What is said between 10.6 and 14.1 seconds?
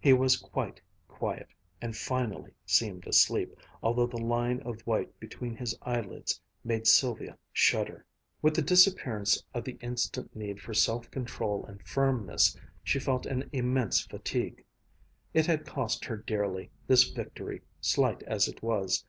for self control and firmness, she felt an immense